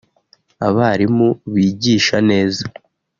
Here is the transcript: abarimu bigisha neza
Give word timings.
abarimu 0.67 1.27
bigisha 1.53 2.17
neza 2.29 2.63